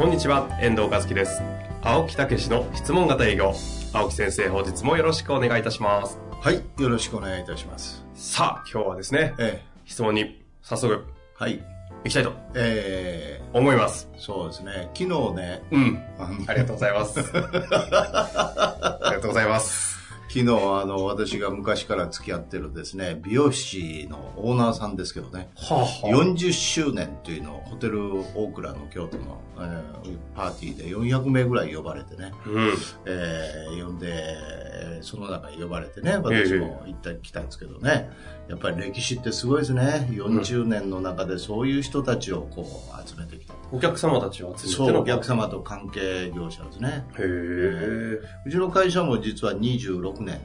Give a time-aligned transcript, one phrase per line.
[0.00, 1.42] こんにちは、遠藤和樹です。
[1.82, 3.52] 青木武の質問型営業。
[3.92, 6.18] 青木先生、本日もよろしくお願いいたします。
[6.40, 8.02] はい、よろしくお願いいたします。
[8.14, 11.62] さあ、今日はですね、え質問に早速え、はい、
[12.04, 14.08] 行きたいとえ思います。
[14.16, 16.02] ー、そうですね、昨日ね、うん。
[16.46, 17.20] ありがとうございます。
[17.20, 19.88] ありがとうございます。
[20.32, 25.86] 昨日あの、私が昔から付き合ってるですね、美容師のオーナーさんですけどね、はあ、は
[26.24, 32.72] 40周年というのをホテルオークラの京都の、えーパーティーで400名ぐらい呼ばれてね、うん。
[33.06, 38.10] えー呼んで、えーその中に呼ばれてね、私も行った来たんですけどね、
[38.48, 40.08] やっぱり歴史ってすごいですね。
[40.10, 43.54] 40年の中でそういう人たちをこう集めてきた。
[43.72, 47.06] お客様たちを集めてそう、のお客様と関係業者ですね。
[47.18, 48.20] へえ。
[48.44, 50.40] うちの会社も実は26年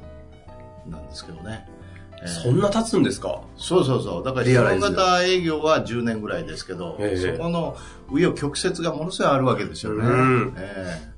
[0.87, 1.67] なんですけどね。
[2.21, 2.27] えー。
[2.27, 3.41] そんな経つんですか？
[3.57, 4.23] そうそうそう。
[4.23, 7.35] だから、質問リアライズ型営業は10年ぐらいですけど、ええ。
[7.37, 7.75] そこの
[8.09, 10.05] 紆余曲折がものすごいあるわけですよね。
[10.05, 10.53] うん。
[10.57, 11.15] ええ。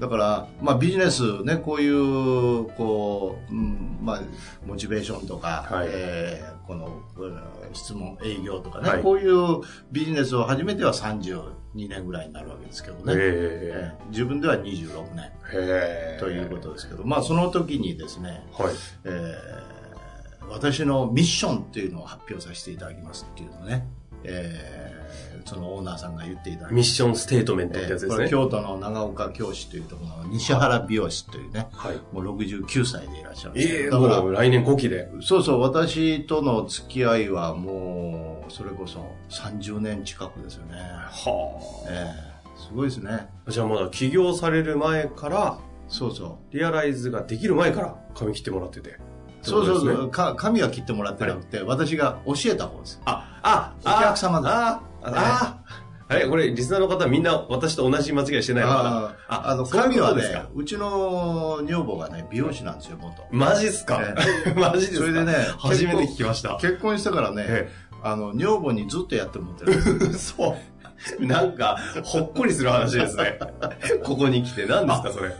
[0.00, 4.20] だから、まあビジネスね、こういう、こう、うんまあ、
[4.66, 5.88] モチベーションとか、はい。
[5.90, 7.38] ええこの、うん
[7.72, 9.02] 質問、営業とかね、はい。
[9.02, 9.60] こういう
[9.92, 10.92] ビジネスを始めては
[11.74, 13.12] 32年ぐらいになるわけですけどね。
[13.12, 13.20] へえ
[13.74, 15.30] え自分では26年。
[16.18, 18.74] ということですけど、まあその時にですね、はい。
[19.04, 19.80] えー
[20.50, 23.86] 私のミッションっていうのを発表させていただきますっていうのをね、
[24.24, 25.00] えー
[25.46, 28.28] そのオーナーさんが言っていたミッションステートメントってやつですね。
[28.28, 31.96] 京都の長岡教師というところの西原美容師というね、はい。
[32.12, 35.08] もう69歳でいらっしゃるんですええけどだかもう来年後期で。
[35.12, 40.76] ら、そうそう、私との付き合いはもう、それこそ30年近くですよね。
[40.78, 42.30] はえー
[42.60, 43.26] すごいですね。
[43.46, 43.50] あ。
[43.50, 46.54] じゃあまだ起業される前から、そうそう。
[46.56, 48.98] リアライズができる前から髪切ってもらってて。
[49.42, 53.00] そうそうそう、か髪は切ってもらってなくて、私が教えた方です。
[53.06, 55.56] あ、あ、お客様だあ、あ、あ、
[56.08, 58.90] あれこれ、リスナーの方みんな私と同じ間違いしてないのかな？
[58.90, 59.14] あ
[59.46, 60.22] ああの、髪はね
[60.54, 63.22] うちの女房がね、美容師なんですよ、元。
[63.30, 64.02] マジっすか？
[64.46, 65.06] え マジですか？
[65.06, 66.56] それでね初めて聞きました。
[66.60, 67.72] 結婚してからね、え
[68.02, 70.14] あの、女房にずっとやってもらってる。
[70.18, 70.56] そ
[71.20, 71.26] う。
[71.26, 73.38] なんか、ほっこりする話ですね。
[74.04, 74.66] ここに来て。
[74.66, 75.30] 何ですか、それ？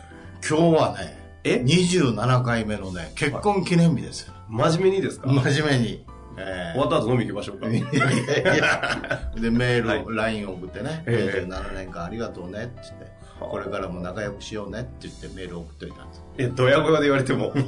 [0.49, 4.33] 今日はね、え？27回目のね、結婚記念日ですよ。
[4.49, 5.29] 真面目にですか？
[5.29, 6.05] 真面目に。
[6.39, 7.69] え終わった後飲み行きましょうか。
[7.69, 13.13] いやいやいや で、メール、はい LINE 送ってね、ええ27年間ありがとうねって言って、
[13.49, 16.23] これからも仲良くしようねって言ってメール送っといたんです。
[16.39, 17.53] え、ドヤ声で言われても。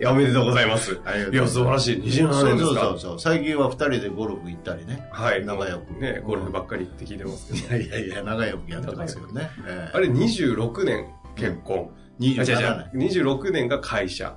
[0.00, 0.92] いや、おめでとうございます。
[1.32, 1.96] いや、素晴らしい。
[1.98, 2.80] 27年ですか？
[2.80, 3.20] そうそうそう。
[3.20, 5.08] 最近は二人でゴルフ行ったりね。
[5.12, 5.44] はい。
[5.44, 7.82] 仲良くね、ゴルフばっかりって聞いてますけど。
[7.82, 9.50] いやいやいや、仲良くやってますけどね。
[9.66, 11.90] ええあれ、26年結婚。
[12.20, 13.08] う違27う年。。
[13.08, 14.34] 26年が会社。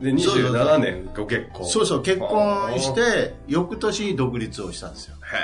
[0.00, 1.66] で、そうそうそう27年ご結婚。
[1.66, 5.15] そうそう、結婚して、翌年に独立をしたんですよ。
[5.32, 5.36] へ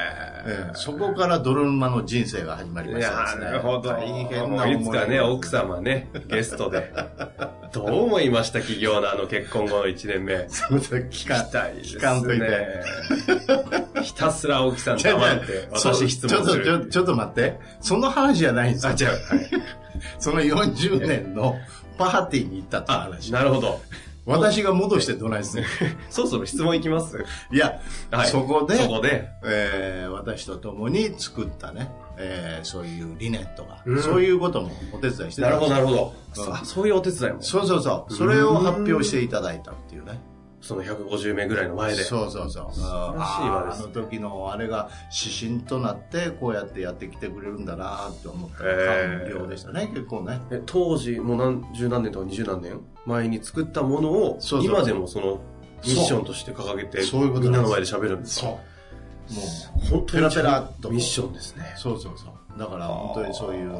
[0.46, 3.44] ええそこから泥沼の人生が始まりましたですね。
[3.46, 3.90] なるほど。
[3.90, 6.92] 大変な思いつかね、奥様ね、ゲストで。
[7.72, 10.46] どう思いました企業のあの結婚後の1年目。
[10.48, 12.00] そうそう聞か聞きたいですね。
[12.00, 14.02] 聞かんといて。
[14.02, 16.64] ひたすら青木さん黙って、 私質ちょっと、問する。
[16.64, 17.58] ちょちょっと待って。
[17.80, 18.96] その話じゃないんですあ、よ。
[19.00, 19.06] 違う。
[19.06, 19.18] はい
[20.18, 21.56] その40年の
[21.98, 23.32] パーティーに行ったってあ、話。
[23.32, 23.80] なるほど。
[24.24, 25.66] 私が戻してどないですね。
[26.10, 27.24] そろそろ質問いきます？
[27.50, 28.28] いや、はい。
[28.28, 29.28] そこでそこで。
[29.44, 36.14] えー私と共に作ったね、えーそういう理念とか、うんそういうこともお手伝いしてなるほど、なるほど。
[36.36, 37.42] うんあそういうお手伝いも。
[37.42, 38.12] そうそうそう。
[38.14, 40.20] それを発表していただいたっていうね。
[40.62, 42.02] その150名ぐらいの前で。
[42.04, 42.66] そうそうそう。
[42.78, 50.40] あーあの時のあれが指針となって、こうやってやってきてくれるんだなって思った感動でしたね、結構ね。
[50.50, 55.40] え当時、もう何十何年とか二十何年前に作ったものを、そうそう今でもその
[55.84, 58.46] ミッションとして掲げて、そういうことみんなの前で喋るんですか？
[58.46, 58.58] も
[59.90, 61.78] 本当にペラペラミッションですねう、。
[61.78, 62.58] そうそうそう。
[62.58, 63.78] だから本当にそういうね、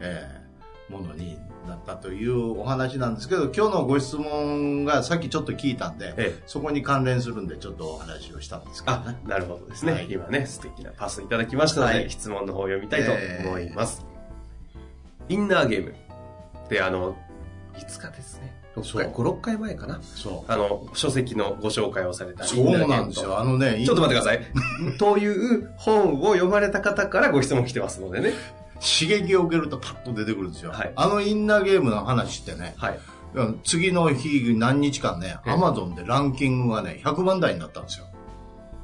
[0.00, 0.46] えー
[0.88, 1.36] ものに
[1.66, 9.92] なったというお話なんですけど、今日のご質問がさっきちょっと聞いたんで、ええそこに関連するんでちょっとお話をしたんですけどあね。、なるほどですね。
[9.92, 13.12] はい今ね、素敵なパスいただきましたので、はい質問の方を読みたいと
[13.48, 14.04] 思います。
[15.28, 15.94] インナーゲーム。
[16.68, 17.16] で、あの、
[17.78, 20.00] いつかですね、6回、5、6回前かな。
[20.02, 20.52] そう。
[20.52, 22.44] あの、書籍のご紹介をされた。
[22.44, 23.38] そうなんですよ。
[23.38, 24.42] あのね、ちょっと待ってください。
[24.98, 28.32] という本を読まれた方からご質問来てますのでね。
[28.80, 30.72] 刺激を受けるとパッと出てくるんですよ。
[30.72, 32.98] はいあのインナーゲームの話ってね、はい。
[33.64, 38.06] 次の日何日間ね、ええアマゾンでランキングがね、100万台になったんですよ。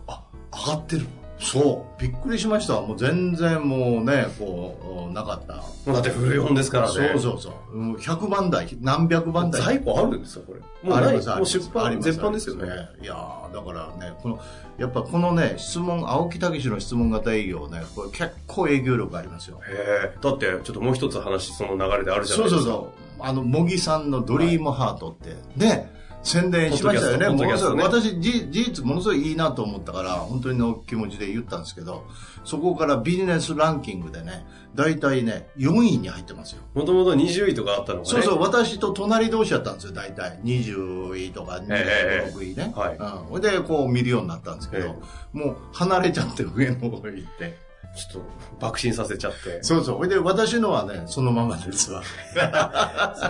[0.06, 1.06] あ、上がってる
[1.42, 2.00] そう。
[2.00, 2.80] びっくりしました。
[2.80, 5.92] もう全然もうね、こう、なかった。
[5.92, 6.92] だって古い本ですからね。
[6.94, 7.76] そうそうそう。
[7.76, 9.60] うん100万台、何百万台。
[9.60, 10.60] 在庫あるんですよ、これ。
[10.88, 12.66] もうない、もう出版、絶版ですよね。
[13.02, 14.40] いやーだからね、この、
[14.78, 19.60] やっぱこのね、質問、青木武の質問型営業ね、これ結構営業力ありますよ。
[19.68, 20.18] へえ。
[20.20, 22.58] だって、ちょっともう一つ話、その流れであるじゃなそいうですか。
[22.58, 23.24] そうそう。
[23.24, 25.92] あの、茂木さんのドリームハートって、ね、
[26.22, 27.28] 宣伝しましたよね。
[27.28, 32.04] ものすごい、ね私、じ事実、ものすごいいいなと思ったから、本当にの気持ちで言ったんですけど、
[32.44, 36.62] そこからビジネスランキングでね、大体ね、4位に入ってますよ。
[36.74, 38.10] もともと20位とかあったのがね。
[38.10, 40.38] そうそう、私と隣同士だったんですよ、大体。
[40.44, 42.72] 20位とかええ26位ね。
[42.74, 42.96] はい
[43.32, 43.40] うん。
[43.40, 45.02] で、こう見るようになったんですけど、
[45.32, 47.71] もう離れちゃって上の方へ行って。
[47.94, 48.28] ちょっと、
[48.60, 49.62] 爆心させちゃって。
[49.62, 49.96] そうそう。
[49.98, 52.02] ほいで、私のはね、そのままですわ。
[52.32, 52.42] それ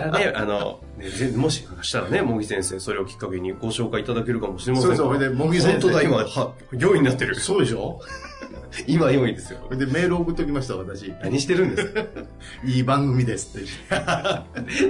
[0.09, 7.35] はね、あの、ねぜもしかしたらね、茂木先生、それをきっかけにご紹介いただけるかもしれませんがそうそうほいで茂木先生本当だ、今、は、4位になってる。
[7.35, 7.99] そうでしょ？
[8.87, 9.59] 今4位ですよ。
[9.69, 11.13] で、メール送っときました、私。
[11.21, 11.93] 何してるんです？
[11.93, 12.01] か
[12.65, 13.67] いい番組ですって。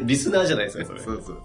[0.03, 1.01] リスナーじゃないですか、それ。
[1.01, 1.41] そうそう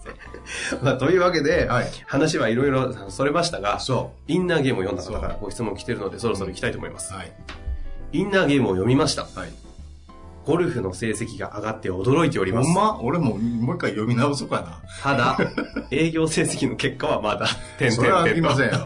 [0.70, 0.80] そう。
[0.84, 7.12] まあ、というわけで、はい話はいろいろそれましたが、そインナーゲームを読んだ方からご質問来てるので、そろそろ行きたいと思います。
[7.12, 7.16] う。
[7.16, 7.32] はい。
[8.12, 9.22] インナーゲームを読みました。
[9.22, 9.52] はい。
[10.46, 12.66] ゴルフの成績が上がって驚いております。
[12.66, 13.00] ほんま？
[13.02, 14.80] 俺ももう一回読み直そうかな。
[15.02, 15.36] ただ、
[15.90, 17.46] 営業成績の結果はまだ、
[17.78, 18.34] 点々点と。
[18.34, 18.78] りませんよ。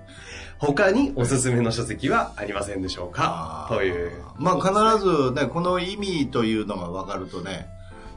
[0.58, 3.66] 他におすすめの書籍はありませんでしょうか？
[3.68, 4.12] という。
[4.38, 7.66] まあ必ずね、この意味というのが分かるとね、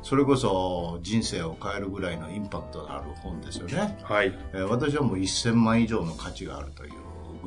[0.01, 3.97] それこそ人生を変えるぐらいのインパクトのある本ですよね。
[4.03, 4.33] はい。
[4.53, 6.93] えー私はもう1000万以上の価値があるという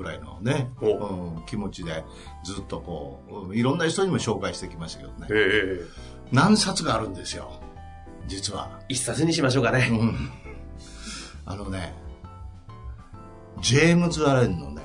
[0.01, 2.05] ぐらいのね、おうん、気持ちで
[2.43, 5.79] ずっとこう、うんいろんな人にも紹介してきましたけどねえ。
[5.83, 5.85] え
[6.33, 7.61] 何冊があるんですよ、
[8.27, 8.81] 実は。
[8.89, 9.89] 一冊にしましょうかね。
[9.91, 10.31] うん
[11.45, 11.95] あのね、
[13.61, 14.83] ジェームズ・アレンのね、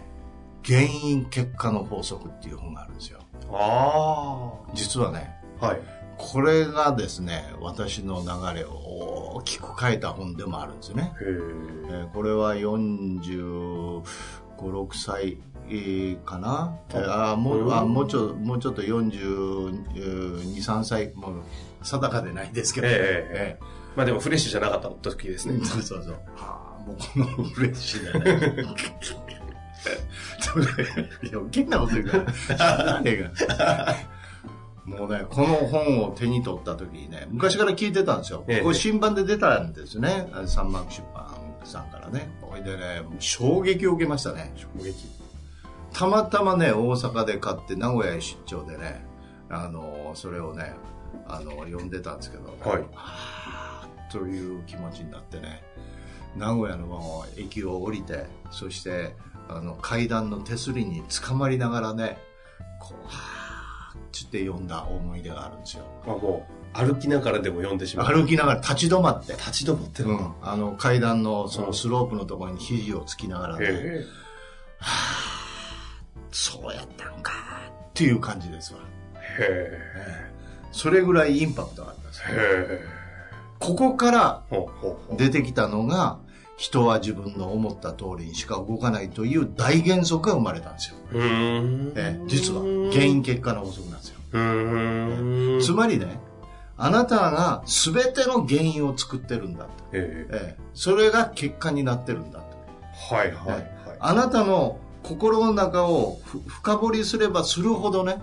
[0.65, 3.19] 原因結果の法則っていう本があるんですよ。
[3.51, 5.67] あ実はね、あ。
[5.67, 5.81] はい。
[6.17, 8.71] これがですね、私の流れを
[9.35, 11.13] 大きく変えた本でもあるんですよね。
[11.21, 11.27] へえ。
[11.27, 12.55] えーこれは
[14.57, 15.37] 45、6歳
[15.67, 19.83] えーかな、えーあーもうあもうちょもうちょっと42、
[20.57, 21.33] 3歳、もう
[21.83, 23.65] 定かでないですけど、えええ
[23.95, 25.63] まあでもフレッシュじゃなかった時ですね。
[25.65, 26.13] そうそうそう。
[26.35, 28.63] はあ、もうこのフレッシュだ ね。
[30.39, 30.65] それ
[31.33, 32.17] 余計なこと言うか
[32.57, 33.95] ら。
[34.85, 38.43] もうね、この本を手に取った時にね、昔から聞いてたんですよ。
[38.47, 40.27] ええこれ新版で出たんですね。
[40.45, 41.25] 三幕出版
[41.65, 42.29] さんからね。
[42.41, 44.53] これでね、衝撃を受けましたね。
[44.55, 45.07] 衝撃。
[45.93, 49.05] たまたまね、大阪で買って名古屋へ出張でね、
[49.49, 50.73] あの、それをね、
[51.27, 55.63] あの、読んでたんですけど、はいはぁという気持ちになってね、
[56.35, 59.15] 名古屋の駅を降りて、そして、
[59.47, 62.17] あの、階段の手すりに捕まりながらね、
[62.79, 65.85] こう、はぁーって読んだ思い出があるんですよ。
[66.05, 68.13] あ、もう、歩きながらでも読んでしまう。
[68.13, 74.05] 歩きながら立ち止まって、立ち止まってうん、あの階段のそのスロープのところに肘をつきながらね、へ
[76.31, 77.31] そうやったんか
[77.89, 78.79] っていう感じですわ。
[79.39, 79.79] え。
[79.79, 80.35] へ
[80.73, 82.21] それぐらいインパクトがあったんです。
[82.21, 82.79] へえ。
[83.59, 84.43] ここから。
[85.17, 86.19] 出てきたのが、
[86.57, 90.97] 人は自分の思った通りにしか動かないという大原則が生まれたんですよ。
[91.13, 92.61] ええ実は
[92.91, 94.15] 原因結果の法則なんですよ。
[95.61, 96.17] つまりね、
[96.77, 99.69] あなたが全ての原因を作ってるんだと。
[99.93, 100.35] ええ。
[100.35, 102.57] ええそれが結果になってるんだと。
[103.15, 103.71] はいはいはい。
[103.99, 108.17] あなたの心の中をふ深掘りすればするほどね、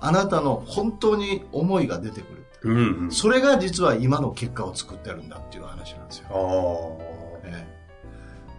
[0.00, 2.46] あなたの本当に思いが出てくる。
[2.62, 3.12] うんうん。
[3.12, 6.28] それが実は今の結果を作ってるんだっていう話なんですよ。
[6.30, 7.76] あええ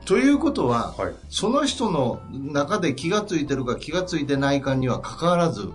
[0.05, 1.01] ということは、あ。
[1.01, 1.13] はい。
[1.29, 5.69] その人の中で気がついてるか気がついてないかにはかかわらず、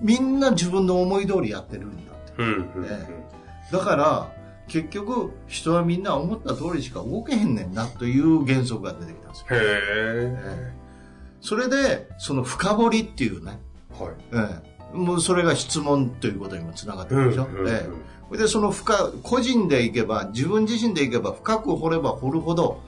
[0.00, 2.12] みんな自分の思い通りやってるんだ。
[2.38, 2.84] うんうんうん。
[2.86, 3.28] え
[3.70, 4.32] だから、
[4.68, 9.46] 結局、人はみんな思った通りしか動けへんねんなという原則が出てきたんですよ。
[9.50, 10.72] へえ。
[11.40, 13.60] それで、その深掘りっていうね、
[13.98, 14.10] はい。
[14.32, 17.44] ええもうそれが質問ということにもつながってるでしょ。
[17.44, 22.82] うんうんうんええそれで、その深、個人でいけば、自分自身でいけば、深く掘れば掘るほど、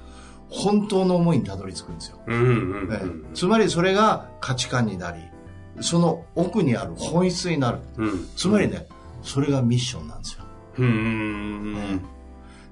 [0.50, 2.19] 本当の思いにたどり着くんですよ。
[2.26, 3.25] うんうんうええん。
[3.33, 5.23] つまりそれが価値観になり、
[5.80, 7.78] その奥にある本質になる。
[7.97, 8.28] うん。
[8.37, 8.87] つまりね、
[9.22, 10.44] それがミッションなんですよ。
[10.78, 10.86] うん。
[10.86, 12.00] うん。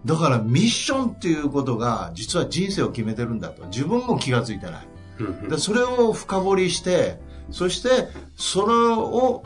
[0.04, 4.86] だからミッションっていうことが実は人生を決めてるんだと自分も気がついてない。
[5.20, 9.42] うんでそれを深掘りして、そしてそれを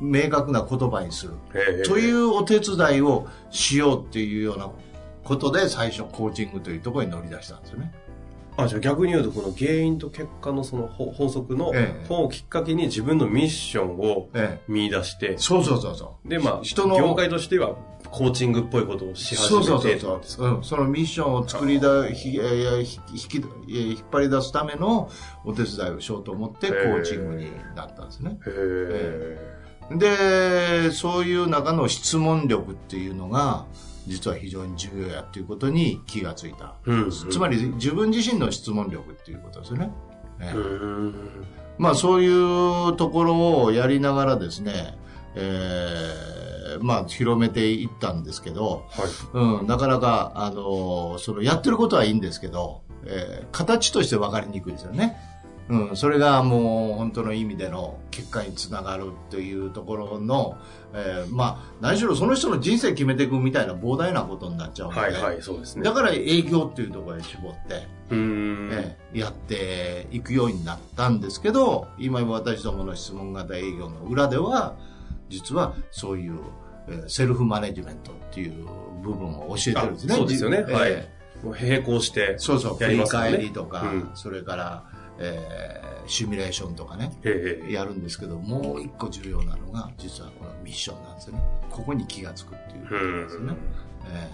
[0.00, 1.34] 明確な言葉にする。
[1.84, 4.70] というお手伝いをしようっていうような
[5.22, 7.92] ことで最初コーチングというところに乗り出したんですよね。
[8.56, 12.06] あ、じゃあ逆に言うと、この原因と結果のその法法則のええ。
[12.06, 14.64] 本をきっかけに自分のミッションをええ。
[14.68, 16.28] 見出して、そうそうそうそう。
[16.28, 17.74] で、まあ、人の業界としては
[18.10, 20.60] コーチングっぽいことをし始そうめてそうそうそう、う。
[20.60, 25.10] ん、そのミッションを作りだひ引きえー引っ張り出すための
[25.44, 28.38] お手伝いをしようと思ってコへーーチングになったんですね。
[28.46, 33.66] へでそういう中の質問力っていうのが
[34.06, 36.90] 実は非常に重要やっていうことに気がついた、え。
[36.90, 37.10] うん。
[37.10, 39.90] つまり自分自身の質問力っていうことですよね、
[40.40, 41.14] えうーん。
[41.78, 44.96] まあそういうところをやりながらですね、
[45.34, 46.34] えー
[46.82, 49.60] まあ広めていったんですけど、はい。
[49.60, 55.16] うん、なかなか、あのそのやってることはいいんですけど、えー形として分かりにくいですよね。
[55.68, 60.58] うん、それがもう本当の意味での結果につながるというところの、
[60.92, 65.82] えーまあ、何しろその人の人生決めていくみたいな膨大なことになっちゃうので、はいはい、そうですね。
[65.82, 68.70] だから営業っていうところへ絞って、うーん。
[68.72, 74.74] えーやっていくようになったんですけど、今私どもの質問型営業の裏では、
[75.28, 76.40] 実はそういう、
[76.88, 78.66] えーセルフマネジメントっていう
[79.04, 80.14] 部分を教えてるんですね。
[80.14, 81.08] あそうですよねえーはい
[81.44, 82.36] 並行して。
[82.38, 84.84] そうそう、振り返りとか、うんそれから、
[85.18, 87.12] えーシミュレーションとかね。
[87.68, 91.42] やるんですけど、もう一個重要なのが、実はこのミッションなんですよね。
[91.70, 93.54] ここに気がつくっていうことなんですよね。
[94.08, 94.30] え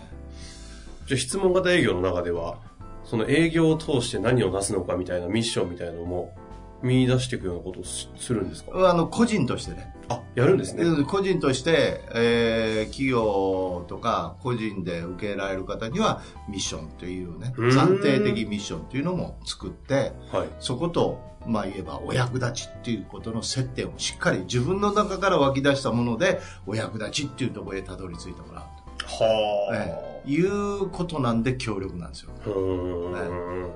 [1.07, 2.59] じゃあ質問型営業の中では、
[3.05, 6.35] その営業を通して何をなすのかみたいなミッションみたいなのも
[6.83, 8.71] 見出していくようなことをすするんですか？
[8.73, 10.85] ーあの、個人としてね、あ、やるんですね。
[10.85, 20.49] で個人として、えー企業とか個人で受けられる方にはミッションというね、暫定的ミッションというのも作って、はい。
[20.59, 32.31] そこと、まあ言えばお役立ちっていうことの接点をしっかり自分の中から湧き出したもので、お役立ちっていうところへたどり着いてもらうはと、ええいうことなんで協力なんですよ。
[32.45, 33.71] うーん。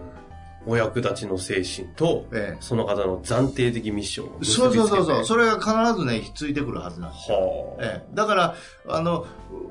[0.66, 2.56] お役立ちの精神と、ええ。
[2.60, 7.30] その方の暫定的ミッションそうそうそうそう、それが必ずね、ひっついてくるはずなんです。
[7.30, 7.84] はあ。
[7.84, 8.54] ええ、だから
[8.88, 9.26] あの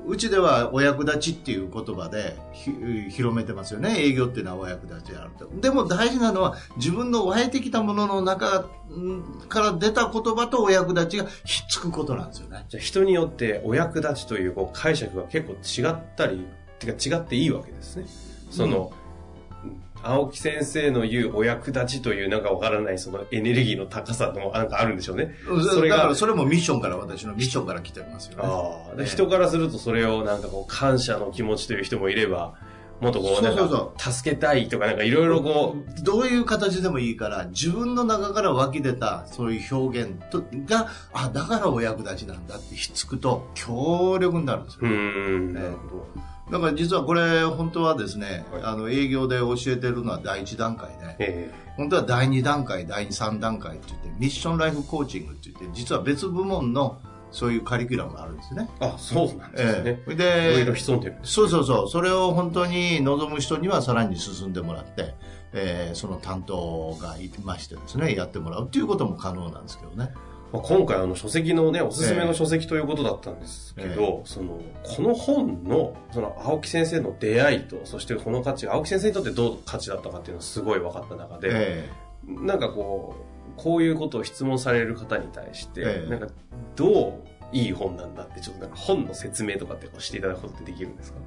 [0.06, 2.70] うちではお役立ちっていう言葉でひ
[3.10, 3.96] 広めてますよね。
[3.98, 5.48] 営業っていうのはお役立ちであると。
[5.60, 12.64] でも大事なのは自分の湧いてきたものの中んから出た言葉とお役立ちがひっつくことなんですよね。
[12.68, 16.46] じゃあ人によってお役立ちというこう解釈が結構違ったり、
[16.78, 18.06] てか違っていいわけですね。
[18.50, 18.92] その、
[20.04, 25.34] 青木先生の言うお役立ちというなんかわからないそのエネルギーの高さのなんかあるんでしょうね。
[25.72, 32.54] それがそれもミッションから私のミッションから来てますよねああ、でええ人からするとそれをなんかこう感謝の気持ちという人もいれば、
[33.00, 44.80] もっとこうなんそうそうか助けたいとかなんかいろいろこう、どういう形でもいいから自分の中から湧き出たそういう表現とがあだからお役立ちなんだってひっつくと強力になるんですよ。
[44.82, 45.62] うーん、ええ。
[45.64, 46.06] なるほど。
[46.50, 48.62] だから実はこれ本当はですね、はい。
[48.64, 57.00] あの営業で教えてるのは第一段階で、え本当は第二段階、第三段階って言って、ミッションライフコーチングって言って、実は別部門の
[57.34, 58.68] そういうカリキュラムがあるんですね。
[58.80, 60.00] えあ、そうなんですね。
[60.08, 61.32] ええいろいろで、潜んでるんです。
[61.32, 65.14] そうそうそう、それを本当に望む人にはさらに進んでもらって、
[65.52, 70.12] えーその担当がいましてですね、やってもらうっていうことも可能なんですけどね。
[70.52, 81.90] まあ、今回あの書籍のね、おすすめの書籍ということだったんですけど、えその、この本の、その青木先生の出会いと、そしてこの価値が青木先生にとってどう価値だったかっていうのはすごい分かった中で、え
[82.28, 86.28] なんかこう、こういうことを質問される方に対して、ええなんか
[86.76, 91.18] どういい本なんだって、ちょっとなんか本の説明とかってしていただくことってできるんですか？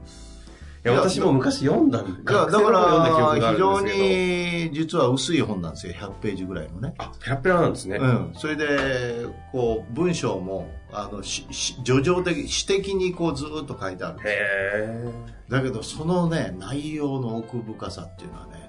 [0.86, 3.82] いや、私も昔読んだんだだ記憶がら、あ非常。
[3.82, 6.94] に実は薄い本なんですよ、100ページぐらいのね。
[6.98, 7.98] あ、ペラペラなんですね。
[7.98, 15.12] うん、それでこう文章もあのしし叙情的詩的にこうずーっと書いてあるへえ。
[15.50, 18.67] だけどそのね内容の奥深さっていうのはね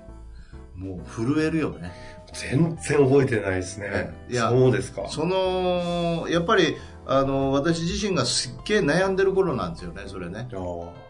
[0.78, 1.92] もう震えるよね。
[2.32, 4.14] 全然覚えてないですね。
[4.28, 5.08] いやそうですか。
[5.08, 6.76] そのやっぱり
[7.10, 10.46] あの私自身がすっげえ悩んでる頃なんですよねそれね、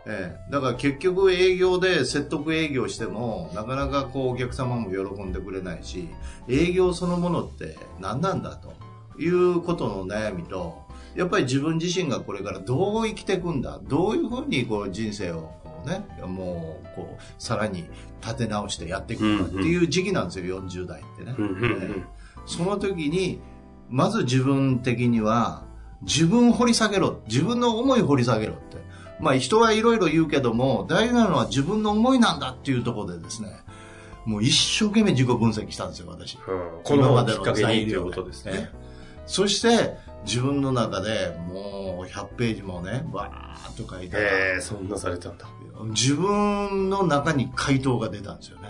[0.06, 6.08] ええ、だから結局営業で説得営業してもなかなかこうお客様も喜んでくれないし
[6.48, 8.74] 営業そのものって何なんだと
[9.20, 16.04] いうことの悩みとやっぱり自分自身がこれからどう生きていくんだどういうふうにこう人生をこうね。
[16.26, 17.88] もうこうさらに
[18.22, 21.82] 立て直してやっていくっていう時期なんですよ、40代ってね、うんうんうん。
[21.82, 23.40] ええその時に
[23.90, 25.64] まず自分的には
[26.02, 27.20] 自分を掘り下げろ。
[27.26, 28.78] 自分の思いを掘り下げろって。
[29.20, 33.50] まあ人はいろいろ言うけども、大事なのは自分の思いなんだっていうところでですね、
[34.24, 36.36] もう一生懸命自己分析したんですよ、私。
[36.36, 38.70] うん、この本きっかけにということですね。
[39.26, 44.16] そして、自分の中でもう100ページもね、バーっと書いて。
[44.16, 45.46] ええー、そんなされたんだ。
[45.86, 48.68] 自分の中に回答が出たんですよね。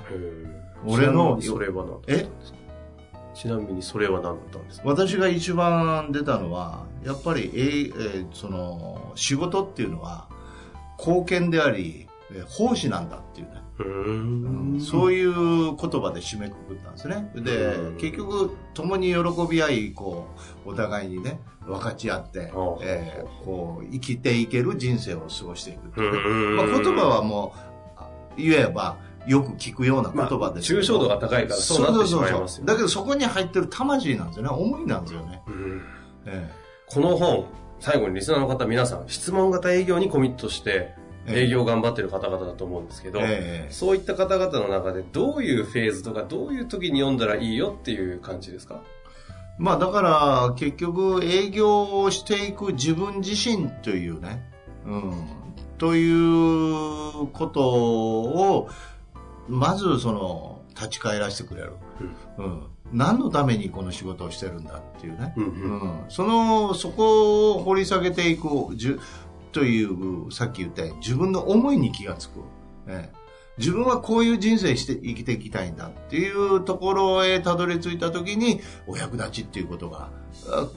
[0.86, 2.28] 俺の、それは何え？
[3.34, 4.88] ちなみにそれは何だったんですか？
[4.88, 10.28] 私が一番出たのは、やっぱり、えー、えー、その、仕事っていうのは、
[10.98, 12.08] 貢献であり、
[12.46, 13.62] 奉仕なんだっていうね。
[13.78, 17.30] うんそういう言葉で締めくくったんですね。
[17.34, 19.18] で、結局、共に喜
[19.48, 20.26] び合い、こ
[20.66, 26.08] う、お互いにね、分かち合って、えー、こう、生きていける人生を過ごしていく、ね。
[26.56, 27.54] まあ、言葉はも
[28.36, 34.48] う、言えば、よく聞くような言葉ですまあ、抽象度が高いからそうなってしまいますよ、ね、だけどそこに入ってる魂なんですよね。
[34.48, 35.42] 思いなんですよね。
[35.46, 35.82] うん。
[36.24, 37.44] えー、この本、
[37.78, 40.94] 最後にリスナーの方皆さん、質問型営業にコミットして、
[41.30, 48.82] 営業頑張ってる方々だと思うんですけど、えー、そういった方々の中でどういうフェーズとかどういう時に読んだらいいよっていう感じですか？
[49.58, 54.48] まあだから結局営業をしていく自分自身というね、
[54.86, 55.26] うん、
[55.78, 58.68] ということを
[59.48, 61.72] まずその立ち返らせてくれる、
[62.38, 68.76] うん、うん、何のためにこの仕事をしてるんだっていうね、うん、うん、そのそこを掘り下げていく
[69.52, 72.40] というさっき言った自分の思いに気がつく、
[72.86, 73.10] ね、
[73.58, 80.10] 自分はこういう人生して生きていきたいんだっていうところへたどり着いた時にお役立ちっていうことが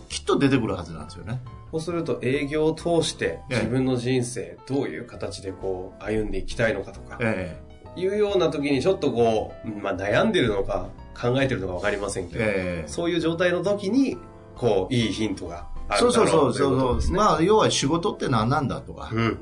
[0.10, 1.42] きっと出てくるはずなんですよね。
[1.72, 7.72] そうすると営業を通して自分の人生どういう形でこう歩んでいきたいのかとか、ええ。
[8.00, 10.88] いうような時にちょっとこう、まあ、悩んでるのか
[11.20, 14.18] 考えてるのか分かりませんけど、えー、そういう状態の時に
[14.56, 15.68] こういいヒントが
[15.98, 19.38] そうそうそうそう、ね、まあ要は仕事って何なんだとか、うん、うん、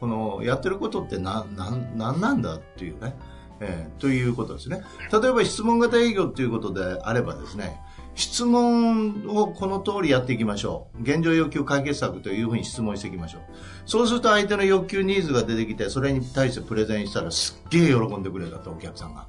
[0.00, 3.14] このやってることって何何何なんだっていうね、
[3.60, 4.82] えー、ということですね
[5.12, 7.80] 例えば質問型営業っていうことであればですね
[8.14, 11.02] 質問をこの通りやっていきましょう。
[11.02, 13.42] 現状要求解決策というふうに質問していきましょう。
[13.86, 19.26] そうすると相手の欲求ニーズが出てきて、それに対してプレゼンしたらすっげえ喜んでくれたと、お客さんが。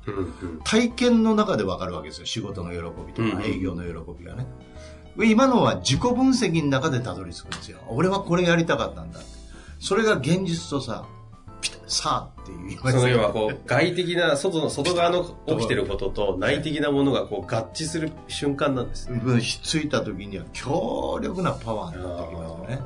[0.65, 2.26] 体験の中でわかるわけですよ。
[2.26, 4.45] 仕事の喜びとか営業の喜びがね。
[5.17, 7.80] 今のは自己分析の中でたどり着くんですよ。
[7.88, 9.19] 俺はこれやりたかったんだ。
[9.80, 11.06] それが現実とさ、
[11.88, 19.21] さあっていうその要はこう外的な外の外側の起きてることと内的なものがこう合致する瞬間なんですね。
[19.39, 22.82] ひっついた時には強力なパワーになってきますよね。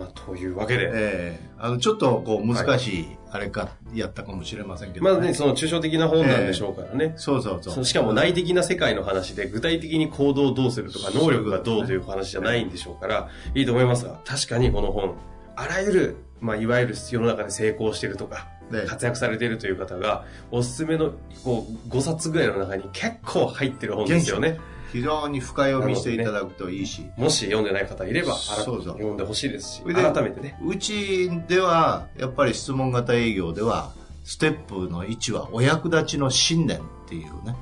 [0.00, 0.84] まあ、というわけで。
[0.84, 7.04] ええー、あの、ちょっと、こう、難しい、あれか、やったかもしれませんけど、ね、まあね、その抽象的な本なんでしょうからね。
[7.04, 7.84] えー、そうそうそう。
[7.84, 15.14] しかも内的な世界の話で、具体的に行動をどうするとか、能力がどうという話じゃないんでしょうから、いいと思いますが、確かにこの本、
[15.54, 21.12] あらゆるまあ、いわゆる世の中で成功してるとか、ね、活躍されてるという方が、おすすめの
[21.44, 24.58] こう5冊ぐらいの中に結構入ってる本ですよね。
[24.92, 28.94] 非常に深読みしていただくといいし、ね、もし読んでない方いればそうそう。
[28.94, 30.58] 読んでほしいですし改めてね。
[30.64, 33.92] うちではやっぱり質問型営業では
[34.24, 37.56] ステップの1はお役立ちの信念っていうね。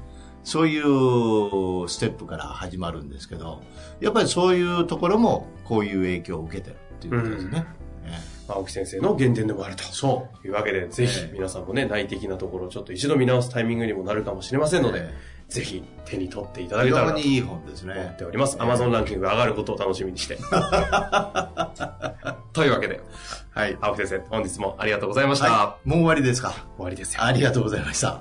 [0.45, 3.61] そういうステップから始まるんですけど
[4.01, 7.67] やっぱりそういうところもこういう影響を受けてるっていうことですね、
[8.49, 8.55] うん。
[8.55, 9.85] 青木先生の原点でもあると。
[9.85, 10.47] そう。
[10.47, 15.11] いうわけで、ぜひ皆さんもね、内的なところをちょっと一度見直すタイミングにもなるかもしれませんので、
[15.49, 17.95] ぜひ手に取っていただけたらといい本ですね。
[17.95, 18.57] 思っております。
[18.61, 20.37] アマゾンランキングが上がることを楽しみにして。
[22.53, 23.01] というわけで、
[23.55, 23.79] はい。
[23.81, 25.51] 青木先生、本日もありがとうございました。
[25.51, 26.53] はい、もう終わりですか？
[26.77, 27.25] 終わりですよ。
[27.25, 28.21] ありがとうございました。